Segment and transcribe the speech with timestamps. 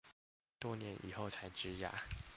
[0.57, 1.93] 多年以後才植牙